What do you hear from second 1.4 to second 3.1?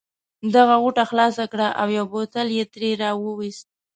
کړه او یو بوتل یې ترې